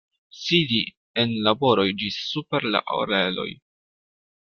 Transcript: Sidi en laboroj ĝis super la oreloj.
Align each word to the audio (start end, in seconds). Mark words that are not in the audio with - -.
Sidi 0.43 0.79
en 1.23 1.35
laboroj 1.47 1.85
ĝis 1.99 2.17
super 2.31 2.65
la 2.77 2.81
oreloj. 3.01 3.47